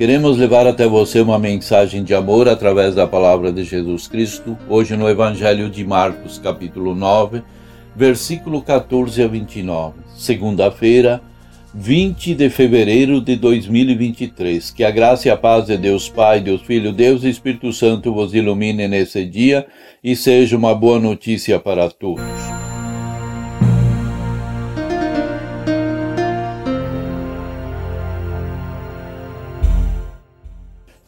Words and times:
Queremos 0.00 0.38
levar 0.38 0.66
até 0.66 0.86
você 0.86 1.20
uma 1.20 1.38
mensagem 1.38 2.02
de 2.02 2.14
amor 2.14 2.48
através 2.48 2.94
da 2.94 3.06
palavra 3.06 3.52
de 3.52 3.64
Jesus 3.64 4.08
Cristo, 4.08 4.56
hoje 4.66 4.96
no 4.96 5.06
Evangelho 5.06 5.68
de 5.68 5.84
Marcos, 5.84 6.38
capítulo 6.38 6.94
9, 6.94 7.42
versículo 7.94 8.62
14 8.62 9.22
a 9.22 9.28
29. 9.28 9.98
Segunda-feira, 10.16 11.20
20 11.74 12.34
de 12.34 12.48
fevereiro 12.48 13.20
de 13.20 13.36
2023. 13.36 14.70
Que 14.70 14.84
a 14.84 14.90
graça 14.90 15.28
e 15.28 15.30
a 15.30 15.36
paz 15.36 15.66
de 15.66 15.76
Deus 15.76 16.08
Pai, 16.08 16.40
Deus 16.40 16.62
Filho, 16.62 16.92
Deus 16.92 17.22
e 17.22 17.28
Espírito 17.28 17.70
Santo 17.70 18.10
vos 18.10 18.32
ilumine 18.32 18.88
nesse 18.88 19.26
dia 19.26 19.66
e 20.02 20.16
seja 20.16 20.56
uma 20.56 20.74
boa 20.74 20.98
notícia 20.98 21.60
para 21.60 21.90
todos. 21.90 22.24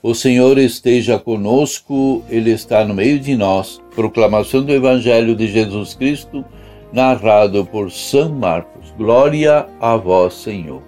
O 0.05 0.17
Senhor 0.17 0.59
esteja 0.59 1.17
conosco, 1.17 2.25
Ele 2.29 2.51
está 2.51 2.85
no 2.85 2.93
meio 2.93 3.21
de 3.21 3.37
nós. 3.37 3.81
Proclamação 3.95 4.65
do 4.65 4.73
Evangelho 4.73 5.37
de 5.37 5.47
Jesus 5.47 5.95
Cristo, 5.95 6.45
narrado 6.93 7.65
por 7.65 7.89
São 7.89 8.29
Marcos. 8.29 8.93
Glória 8.99 9.65
a 9.81 9.97
vós, 9.97 10.35
Senhor. 10.35 10.83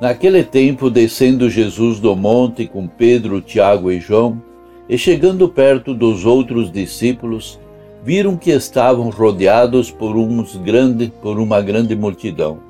Naquele 0.00 0.44
tempo, 0.44 0.88
descendo 0.88 1.50
Jesus 1.50 1.98
do 1.98 2.14
monte 2.14 2.68
com 2.68 2.86
Pedro, 2.86 3.40
Tiago 3.40 3.90
e 3.90 3.98
João, 3.98 4.40
e 4.88 4.96
chegando 4.96 5.48
perto 5.48 5.92
dos 5.92 6.24
outros 6.24 6.70
discípulos, 6.70 7.58
viram 8.04 8.36
que 8.36 8.52
estavam 8.52 9.10
rodeados 9.10 9.90
por, 9.90 10.14
grande, 10.62 11.12
por 11.20 11.36
uma 11.40 11.60
grande 11.60 11.96
multidão. 11.96 12.60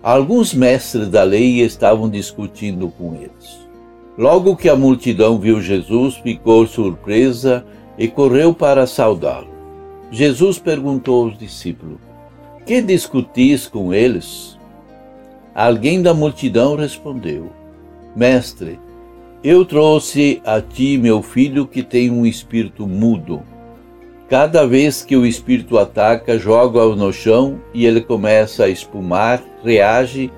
Alguns 0.00 0.54
mestres 0.54 1.08
da 1.08 1.24
lei 1.24 1.60
estavam 1.60 2.08
discutindo 2.08 2.86
com 2.96 3.16
eles. 3.16 3.64
Logo 4.16 4.54
que 4.54 4.68
a 4.68 4.76
multidão 4.76 5.38
viu 5.38 5.60
Jesus, 5.60 6.16
ficou 6.16 6.66
surpresa 6.68 7.66
e 7.98 8.06
correu 8.06 8.54
para 8.54 8.86
saudá-lo. 8.86 9.48
Jesus 10.10 10.58
perguntou 10.58 11.24
aos 11.24 11.36
discípulos: 11.36 11.98
Que 12.64 12.80
discutis 12.80 13.66
com 13.66 13.92
eles? 13.92 14.56
Alguém 15.52 16.00
da 16.00 16.14
multidão 16.14 16.76
respondeu: 16.76 17.50
Mestre, 18.14 18.78
eu 19.42 19.64
trouxe 19.64 20.40
a 20.44 20.60
ti 20.60 20.96
meu 20.96 21.20
filho 21.20 21.66
que 21.66 21.82
tem 21.82 22.08
um 22.08 22.24
espírito 22.24 22.86
mudo. 22.86 23.42
Cada 24.28 24.66
vez 24.66 25.02
que 25.02 25.16
o 25.16 25.26
espírito 25.26 25.76
ataca, 25.76 26.38
joga-o 26.38 26.94
no 26.94 27.12
chão 27.12 27.60
e 27.74 27.84
ele 27.84 28.00
começa 28.00 28.64
a 28.64 28.68
espumar, 28.68 29.42
reage, 29.62 30.32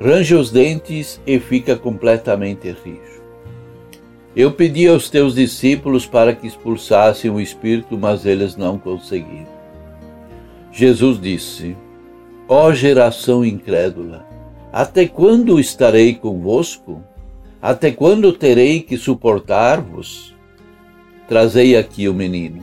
range 0.00 0.34
os 0.34 0.50
dentes 0.50 1.20
e 1.26 1.38
fica 1.38 1.76
completamente 1.76 2.74
rijo. 2.84 3.17
Eu 4.36 4.52
pedi 4.52 4.86
aos 4.86 5.08
teus 5.08 5.34
discípulos 5.34 6.06
para 6.06 6.34
que 6.34 6.46
expulsassem 6.46 7.30
o 7.30 7.40
espírito, 7.40 7.96
mas 7.96 8.26
eles 8.26 8.56
não 8.56 8.78
conseguiram. 8.78 9.58
Jesus 10.70 11.20
disse: 11.20 11.76
Ó 12.46 12.68
oh, 12.68 12.74
geração 12.74 13.44
incrédula, 13.44 14.26
até 14.72 15.06
quando 15.06 15.58
estarei 15.58 16.14
convosco? 16.14 17.02
Até 17.60 17.90
quando 17.90 18.32
terei 18.32 18.80
que 18.80 18.96
suportar-vos? 18.96 20.32
Trazei 21.28 21.76
aqui 21.76 22.08
o 22.08 22.14
menino. 22.14 22.62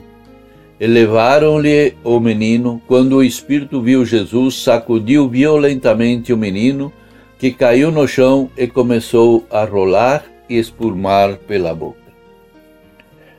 E 0.80 0.86
levaram-lhe 0.86 1.94
o 2.02 2.18
menino. 2.18 2.80
Quando 2.86 3.16
o 3.16 3.22
espírito 3.22 3.82
viu 3.82 4.06
Jesus, 4.06 4.62
sacudiu 4.62 5.28
violentamente 5.28 6.32
o 6.32 6.36
menino, 6.36 6.90
que 7.38 7.50
caiu 7.50 7.90
no 7.90 8.08
chão 8.08 8.50
e 8.56 8.66
começou 8.66 9.44
a 9.50 9.64
rolar 9.64 10.24
e 10.48 10.56
espumar 10.56 11.36
pela 11.36 11.74
boca. 11.74 12.06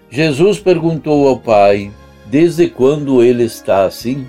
Jesus 0.10 0.60
perguntou 0.60 1.28
ao 1.28 1.40
pai: 1.40 1.92
Desde 2.26 2.68
quando 2.70 3.24
ele 3.24 3.44
está 3.44 3.86
assim? 3.86 4.28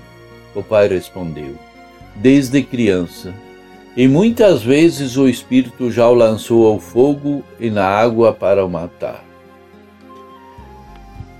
O 0.55 0.63
pai 0.63 0.87
respondeu: 0.87 1.55
Desde 2.15 2.61
criança. 2.61 3.33
E 3.95 4.07
muitas 4.07 4.61
vezes 4.61 5.17
o 5.17 5.27
Espírito 5.27 5.91
já 5.91 6.07
o 6.07 6.13
lançou 6.13 6.67
ao 6.67 6.79
fogo 6.79 7.43
e 7.59 7.69
na 7.69 7.85
água 7.85 8.31
para 8.31 8.65
o 8.65 8.69
matar. 8.69 9.25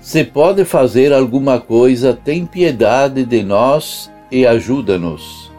Se 0.00 0.24
pode 0.24 0.64
fazer 0.64 1.12
alguma 1.12 1.60
coisa, 1.60 2.12
tem 2.12 2.44
piedade 2.44 3.24
de 3.24 3.42
nós 3.42 4.10
e 4.30 4.46
ajuda-nos. 4.46 5.50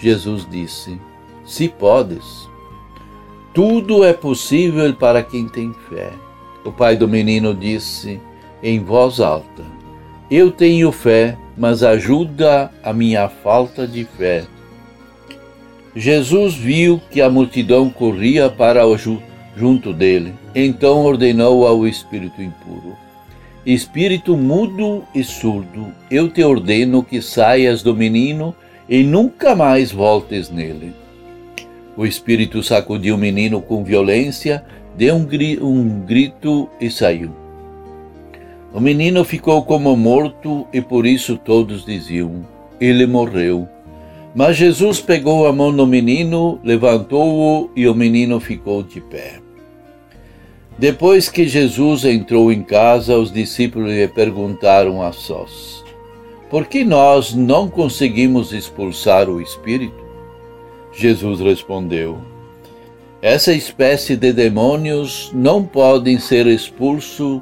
Jesus 0.00 0.46
disse: 0.50 0.98
Se 1.44 1.68
podes. 1.68 2.39
Tudo 3.52 4.04
é 4.04 4.12
possível 4.12 4.94
para 4.94 5.24
quem 5.24 5.48
tem 5.48 5.74
fé. 5.88 6.10
O 6.64 6.70
pai 6.70 6.96
do 6.96 7.08
menino 7.08 7.52
disse 7.52 8.20
em 8.62 8.78
voz 8.78 9.18
alta: 9.18 9.64
Eu 10.30 10.52
tenho 10.52 10.92
fé, 10.92 11.36
mas 11.56 11.82
ajuda 11.82 12.70
a 12.82 12.92
minha 12.92 13.28
falta 13.28 13.88
de 13.88 14.04
fé. 14.04 14.44
Jesus 15.96 16.54
viu 16.54 17.00
que 17.10 17.20
a 17.20 17.28
multidão 17.28 17.90
corria 17.90 18.48
para 18.48 18.86
o 18.86 18.96
junto 19.56 19.92
dele, 19.92 20.32
então 20.54 21.04
ordenou 21.04 21.66
ao 21.66 21.88
espírito 21.88 22.40
impuro: 22.40 22.96
Espírito 23.66 24.36
mudo 24.36 25.02
e 25.12 25.24
surdo, 25.24 25.88
eu 26.08 26.28
te 26.28 26.44
ordeno 26.44 27.02
que 27.02 27.20
saias 27.20 27.82
do 27.82 27.96
menino 27.96 28.54
e 28.88 29.02
nunca 29.02 29.56
mais 29.56 29.90
voltes 29.90 30.48
nele. 30.50 30.94
O 32.00 32.06
espírito 32.06 32.62
sacudiu 32.62 33.14
o 33.14 33.18
menino 33.18 33.60
com 33.60 33.84
violência, 33.84 34.64
deu 34.96 35.16
um, 35.16 35.22
gri 35.22 35.62
um 35.62 36.00
grito 36.00 36.66
e 36.80 36.90
saiu. 36.90 37.30
O 38.72 38.80
menino 38.80 39.22
ficou 39.22 39.62
como 39.64 39.94
morto 39.94 40.66
e 40.72 40.80
por 40.80 41.04
isso 41.04 41.36
todos 41.36 41.84
diziam: 41.84 42.46
Ele 42.80 43.06
morreu. 43.06 43.68
Mas 44.34 44.56
Jesus 44.56 44.98
pegou 44.98 45.46
a 45.46 45.52
mão 45.52 45.76
do 45.76 45.86
menino, 45.86 46.58
levantou-o 46.64 47.68
e 47.76 47.86
o 47.86 47.94
menino 47.94 48.40
ficou 48.40 48.82
de 48.82 49.02
pé. 49.02 49.34
Depois 50.78 51.28
que 51.28 51.46
Jesus 51.46 52.06
entrou 52.06 52.50
em 52.50 52.62
casa, 52.62 53.18
os 53.18 53.30
discípulos 53.30 53.90
lhe 53.90 54.08
perguntaram 54.08 55.02
a 55.02 55.12
sós: 55.12 55.84
Por 56.48 56.64
que 56.64 56.82
nós 56.82 57.34
não 57.34 57.68
conseguimos 57.68 58.54
expulsar 58.54 59.28
o 59.28 59.38
espírito? 59.38 60.09
Jesus 60.92 61.40
respondeu: 61.40 62.18
Essa 63.22 63.52
espécie 63.52 64.16
de 64.16 64.32
demônios 64.32 65.30
não 65.34 65.64
podem 65.64 66.18
ser 66.18 66.46
expulsos 66.46 67.40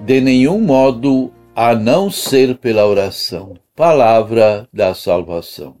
de 0.00 0.20
nenhum 0.20 0.60
modo 0.60 1.32
a 1.54 1.74
não 1.74 2.10
ser 2.10 2.56
pela 2.58 2.86
oração. 2.86 3.54
Palavra 3.74 4.68
da 4.72 4.94
salvação. 4.94 5.76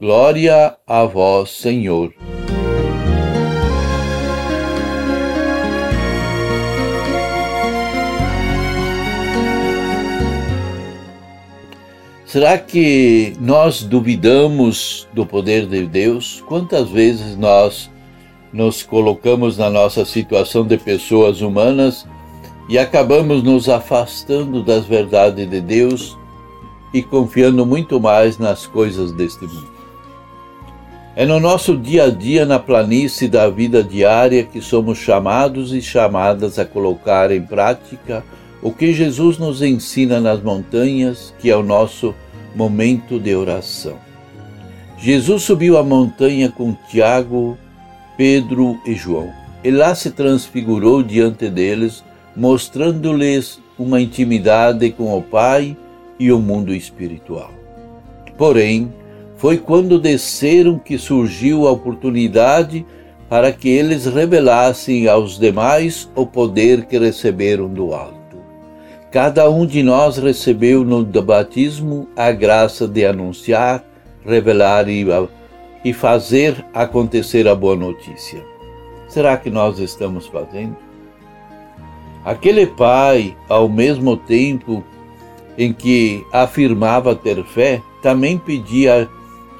Glória 0.00 0.76
a 0.86 1.04
vós, 1.04 1.50
Senhor. 1.50 2.12
Será 12.32 12.56
que 12.56 13.34
nós 13.38 13.82
duvidamos 13.82 15.06
do 15.12 15.26
poder 15.26 15.66
de 15.66 15.84
Deus? 15.84 16.42
Quantas 16.48 16.88
vezes 16.88 17.36
nós 17.36 17.90
nos 18.50 18.82
colocamos 18.82 19.58
na 19.58 19.68
nossa 19.68 20.02
situação 20.06 20.66
de 20.66 20.78
pessoas 20.78 21.42
humanas 21.42 22.06
e 22.70 22.78
acabamos 22.78 23.42
nos 23.42 23.68
afastando 23.68 24.62
das 24.62 24.86
verdades 24.86 25.46
de 25.50 25.60
Deus 25.60 26.16
e 26.94 27.02
confiando 27.02 27.66
muito 27.66 28.00
mais 28.00 28.38
nas 28.38 28.66
coisas 28.66 29.12
deste 29.12 29.44
mundo? 29.44 29.70
É 31.14 31.26
no 31.26 31.38
nosso 31.38 31.76
dia 31.76 32.04
a 32.04 32.10
dia, 32.10 32.46
na 32.46 32.58
planície 32.58 33.28
da 33.28 33.50
vida 33.50 33.84
diária, 33.84 34.42
que 34.42 34.62
somos 34.62 34.96
chamados 34.96 35.74
e 35.74 35.82
chamadas 35.82 36.58
a 36.58 36.64
colocar 36.64 37.30
em 37.30 37.42
prática 37.42 38.24
o 38.62 38.70
que 38.70 38.92
Jesus 38.92 39.38
nos 39.38 39.60
ensina 39.60 40.20
nas 40.20 40.40
montanhas, 40.40 41.34
que 41.40 41.50
é 41.50 41.56
o 41.56 41.64
nosso 41.64 42.14
momento 42.54 43.18
de 43.18 43.34
oração. 43.34 43.96
Jesus 44.96 45.42
subiu 45.42 45.76
a 45.76 45.82
montanha 45.82 46.48
com 46.48 46.76
Tiago, 46.88 47.58
Pedro 48.16 48.78
e 48.86 48.94
João. 48.94 49.32
E 49.64 49.70
lá 49.70 49.96
se 49.96 50.12
transfigurou 50.12 51.02
diante 51.02 51.50
deles, 51.50 52.04
mostrando-lhes 52.36 53.60
uma 53.76 54.00
intimidade 54.00 54.90
com 54.92 55.16
o 55.16 55.20
Pai 55.20 55.76
e 56.18 56.30
o 56.30 56.38
mundo 56.38 56.72
espiritual. 56.72 57.50
Porém, 58.38 58.92
foi 59.36 59.58
quando 59.58 59.98
desceram 59.98 60.78
que 60.78 60.96
surgiu 60.96 61.66
a 61.66 61.72
oportunidade 61.72 62.86
para 63.28 63.50
que 63.50 63.68
eles 63.68 64.06
revelassem 64.06 65.08
aos 65.08 65.36
demais 65.36 66.08
o 66.14 66.24
poder 66.24 66.84
que 66.84 66.96
receberam 66.96 67.68
do 67.68 67.92
alto. 67.92 68.21
Cada 69.12 69.50
um 69.50 69.66
de 69.66 69.82
nós 69.82 70.16
recebeu 70.16 70.82
no 70.84 71.04
batismo 71.04 72.08
a 72.16 72.32
graça 72.32 72.88
de 72.88 73.04
anunciar, 73.04 73.84
revelar 74.24 74.88
e, 74.88 75.04
e 75.84 75.92
fazer 75.92 76.64
acontecer 76.72 77.46
a 77.46 77.54
boa 77.54 77.76
notícia. 77.76 78.42
Será 79.08 79.36
que 79.36 79.50
nós 79.50 79.78
estamos 79.78 80.26
fazendo? 80.26 80.74
Aquele 82.24 82.66
pai, 82.66 83.36
ao 83.50 83.68
mesmo 83.68 84.16
tempo 84.16 84.82
em 85.58 85.74
que 85.74 86.24
afirmava 86.32 87.14
ter 87.14 87.44
fé, 87.44 87.82
também 88.00 88.38
pedia 88.38 89.06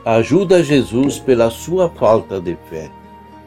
ajuda 0.02 0.56
a 0.56 0.62
Jesus 0.62 1.19
pela 1.19 1.50
sua 1.50 1.90
falta 1.90 2.40
de 2.40 2.56
fé. 2.70 2.90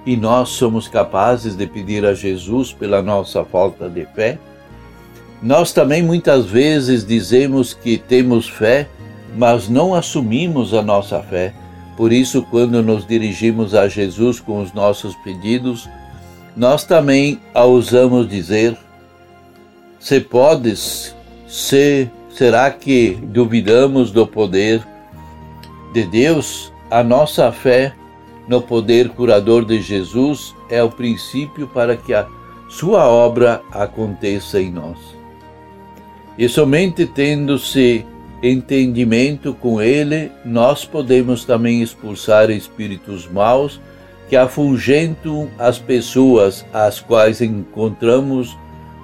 E 0.05 0.15
nós 0.15 0.49
somos 0.49 0.87
capazes 0.87 1.55
de 1.55 1.65
pedir 1.65 2.05
a 2.05 2.13
Jesus 2.13 2.71
pela 2.71 3.01
nossa 3.01 3.43
falta 3.43 3.89
de 3.89 4.05
fé? 4.13 4.37
Nós 5.41 5.71
também 5.71 6.01
muitas 6.01 6.45
vezes 6.45 7.05
dizemos 7.05 7.73
que 7.73 7.97
temos 7.97 8.47
fé, 8.47 8.87
mas 9.35 9.67
não 9.67 9.93
assumimos 9.93 10.73
a 10.73 10.81
nossa 10.81 11.21
fé. 11.21 11.53
Por 11.97 12.11
isso, 12.11 12.43
quando 12.43 12.81
nos 12.81 13.05
dirigimos 13.05 13.73
a 13.73 13.87
Jesus 13.87 14.39
com 14.39 14.61
os 14.61 14.73
nossos 14.73 15.15
pedidos, 15.17 15.89
nós 16.55 16.83
também 16.83 17.39
ousamos 17.53 18.27
dizer: 18.27 18.77
Se 19.99 20.19
podes, 20.19 21.15
se 21.47 22.09
será 22.29 22.71
que 22.71 23.17
duvidamos 23.21 24.11
do 24.11 24.25
poder 24.25 24.85
de 25.93 26.03
Deus? 26.03 26.71
A 26.89 27.03
nossa 27.03 27.51
fé 27.51 27.93
no 28.47 28.61
poder 28.61 29.09
curador 29.09 29.65
de 29.65 29.81
Jesus 29.81 30.55
é 30.69 30.83
o 30.83 30.89
princípio 30.89 31.67
para 31.67 31.97
que 31.97 32.13
a 32.13 32.27
sua 32.69 33.07
obra 33.07 33.61
aconteça 33.71 34.61
em 34.61 34.71
nós. 34.71 34.97
E 36.37 36.49
somente 36.49 37.05
tendo-se 37.05 38.05
entendimento 38.43 39.53
com 39.53 39.81
ele, 39.81 40.31
nós 40.43 40.85
podemos 40.85 41.45
também 41.45 41.81
expulsar 41.81 42.49
espíritos 42.49 43.27
maus 43.27 43.79
que 44.29 44.35
afugentam 44.35 45.49
as 45.57 45.79
pessoas 45.79 46.65
às 46.73 46.99
quais 46.99 47.41
encontramos 47.41 48.57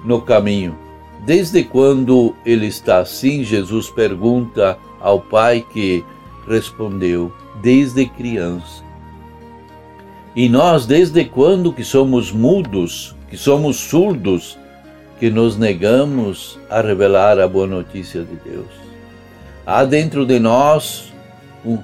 no 0.04 0.20
caminho. 0.20 0.76
Desde 1.24 1.62
quando 1.62 2.34
ele 2.44 2.66
está 2.66 2.98
assim, 2.98 3.44
Jesus 3.44 3.88
pergunta 3.88 4.76
ao 5.00 5.20
Pai 5.20 5.64
que 5.72 6.04
respondeu: 6.48 7.32
desde 7.62 8.06
criança. 8.06 8.82
E 10.34 10.48
nós, 10.48 10.86
desde 10.86 11.24
quando 11.24 11.72
que 11.72 11.84
somos 11.84 12.32
mudos, 12.32 13.14
que 13.28 13.36
somos 13.36 13.76
surdos, 13.76 14.58
que 15.22 15.30
nos 15.30 15.56
negamos 15.56 16.58
a 16.68 16.80
revelar 16.80 17.38
a 17.38 17.46
boa 17.46 17.64
notícia 17.64 18.24
de 18.24 18.34
Deus? 18.34 18.66
Há 19.64 19.84
dentro 19.84 20.26
de 20.26 20.40
nós 20.40 21.12
um, 21.64 21.78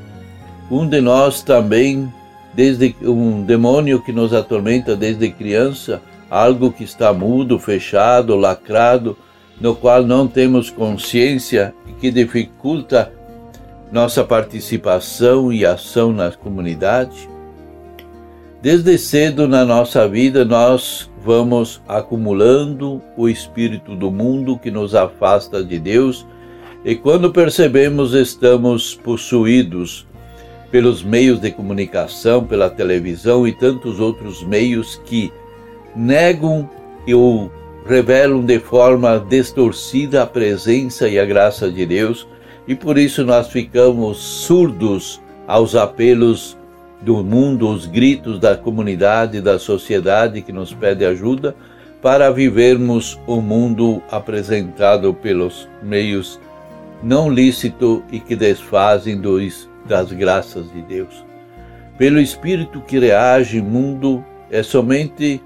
um 0.68 0.88
de 0.88 1.00
nós 1.00 1.40
também, 1.40 2.12
desde 2.52 2.96
um 3.00 3.44
demônio 3.44 4.02
que 4.02 4.12
nos 4.12 4.34
atormenta 4.34 4.96
desde 4.96 5.30
criança, 5.30 6.02
algo 6.28 6.72
que 6.72 6.82
está 6.82 7.12
mudo, 7.12 7.60
fechado, 7.60 8.34
lacrado, 8.34 9.16
no 9.60 9.72
qual 9.72 10.02
não 10.02 10.26
temos 10.26 10.68
consciência 10.68 11.72
e 11.86 11.92
que 11.92 12.10
dificulta 12.10 13.12
nossa 13.92 14.24
participação 14.24 15.52
e 15.52 15.64
ação 15.64 16.12
na 16.12 16.32
comunidade. 16.32 17.28
Desde 18.60 18.98
cedo 18.98 19.46
na 19.46 19.64
nossa 19.64 20.08
vida, 20.08 20.44
nós 20.44 21.08
vamos 21.24 21.80
acumulando 21.86 23.00
o 23.16 23.28
espírito 23.28 23.94
do 23.94 24.10
mundo 24.10 24.58
que 24.58 24.68
nos 24.68 24.96
afasta 24.96 25.62
de 25.62 25.78
Deus, 25.78 26.26
e 26.84 26.96
quando 26.96 27.32
percebemos, 27.32 28.14
estamos 28.14 28.96
possuídos 28.96 30.08
pelos 30.72 31.04
meios 31.04 31.40
de 31.40 31.52
comunicação, 31.52 32.44
pela 32.44 32.68
televisão 32.68 33.46
e 33.46 33.52
tantos 33.52 34.00
outros 34.00 34.42
meios 34.42 35.00
que 35.04 35.32
negam 35.94 36.68
ou 37.14 37.52
revelam 37.86 38.44
de 38.44 38.58
forma 38.58 39.24
distorcida 39.28 40.24
a 40.24 40.26
presença 40.26 41.08
e 41.08 41.16
a 41.16 41.24
graça 41.24 41.70
de 41.70 41.86
Deus, 41.86 42.26
e 42.66 42.74
por 42.74 42.98
isso 42.98 43.24
nós 43.24 43.48
ficamos 43.48 44.18
surdos 44.18 45.22
aos 45.46 45.76
apelos 45.76 46.57
do 47.00 47.22
mundo, 47.22 47.68
os 47.68 47.86
gritos 47.86 48.38
da 48.38 48.56
comunidade, 48.56 49.40
da 49.40 49.58
sociedade 49.58 50.42
que 50.42 50.52
nos 50.52 50.74
pede 50.74 51.04
ajuda 51.04 51.54
para 52.02 52.30
vivermos 52.30 53.18
o 53.26 53.40
mundo 53.40 54.02
apresentado 54.10 55.12
pelos 55.14 55.68
meios 55.82 56.40
não 57.02 57.30
lícitos 57.30 58.02
e 58.10 58.18
que 58.18 58.34
desfazem 58.34 59.20
dos, 59.20 59.68
das 59.86 60.12
graças 60.12 60.72
de 60.72 60.82
Deus. 60.82 61.24
Pelo 61.96 62.20
Espírito 62.20 62.80
que 62.80 62.98
reage, 62.98 63.60
mundo 63.60 64.24
é 64.50 64.62
somente 64.62 65.40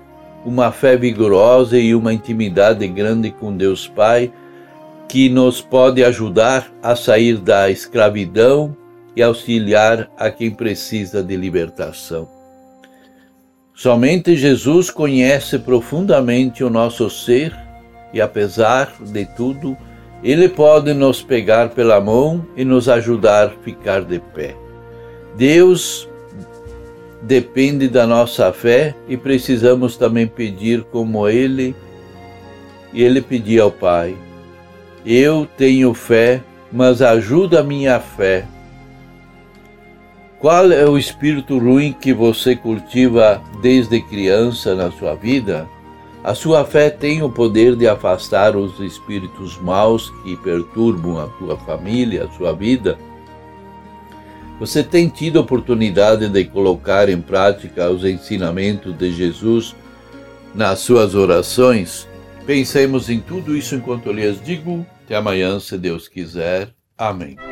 uma 0.45 0.73
fé 0.73 0.97
vigorosa 0.97 1.79
e 1.79 1.95
uma 1.95 2.13
intimidade 2.13 2.87
grande 2.89 3.31
com 3.31 3.57
Deus 3.57 3.87
Pai 3.89 4.31
que 5.09 5.29
nos 5.29 5.61
pode 5.61 6.03
ajudar 6.03 6.73
a 6.83 6.97
sair 6.97 7.37
da 7.37 7.71
escravidão 7.71 8.77
e 9.15 9.23
auxiliar 9.23 10.11
a 10.17 10.31
quem 10.31 10.51
precisa 10.51 11.23
de 11.23 11.37
libertação. 11.37 12.29
Somente 13.75 14.37
Jesus 14.37 14.91
conhece 14.91 15.59
profundamente 15.59 16.63
o 16.63 16.71
nosso 16.71 17.09
ser 17.11 17.57
e, 18.13 18.21
apesar 18.21 18.93
de 19.01 19.25
tudo, 19.25 19.77
ele 20.23 20.49
pode 20.49 20.93
nos 20.95 21.23
pegar 21.23 21.71
pela 21.71 22.01
mão 22.01 22.47
e 22.57 22.65
nos 22.65 22.89
ajudar 22.89 23.47
a 23.47 23.63
ficar 23.63 24.03
de 24.03 24.21
pé. 24.21 24.55
Deus 25.37 26.09
depende 27.23 27.89
da 27.89 28.07
nossa 28.07 28.53
fé 28.53 28.95
e 29.09 29.17
precisamos 29.17 29.97
também 29.97 30.27
pedir 30.27 30.85
como 30.85 31.29
ele 31.29 31.75
e 32.93 33.03
ele 33.03 33.21
pedia 33.21 33.63
ao 33.63 33.71
Pai: 33.71 34.15
Eu 35.05 35.49
tenho 35.57 35.95
fé, 35.95 36.43
mas 36.71 37.01
ajuda 37.01 37.61
a 37.61 37.65
minha 37.65 37.99
fé 37.99 38.47
qual 40.43 40.73
é 40.73 40.85
o 40.85 40.99
espírito 40.99 41.57
ruim 41.57 41.93
que 41.93 42.13
você 42.13 42.57
cultiva 42.57 43.41
desde 43.63 44.01
criança 44.01 44.75
na 44.75 44.91
sua 44.91 45.15
vida? 45.15 45.69
A 46.25 46.35
sua 46.35 46.65
fé 46.65 46.91
tem 46.91 47.23
o 47.23 47.31
poder 47.31 47.77
de 47.77 47.87
afastar 47.87 48.57
os 48.57 48.81
espíritos 48.81 49.57
maus 49.59 50.11
que 50.25 50.37
perturbam 50.39 51.21
a 51.21 51.29
tua 51.29 51.57
família, 51.57 52.25
a 52.25 52.31
sua 52.37 52.53
vida. 52.53 52.99
Você 54.59 54.83
tem 54.83 55.09
tido 55.09 55.39
oportunidade 55.39 56.29
de 56.29 56.45
colocar 56.45 57.09
em 57.09 57.21
prática 57.21 57.89
os 57.89 58.05
ensinamentos 58.05 58.99
de 58.99 59.13
Jesus 59.13 59.77
nas 60.53 60.81
suas 60.81 61.15
orações? 61.15 62.09
Pensemos 62.45 63.09
em 63.09 63.21
tudo 63.21 63.57
isso 63.57 63.77
enquanto 63.77 64.07
eu 64.07 64.13
lhes 64.13 64.43
digo. 64.43 64.85
Até 65.05 65.15
amanhã, 65.15 65.61
se 65.61 65.79
Deus 65.79 66.09
quiser. 66.09 66.71
Amém. 66.99 67.52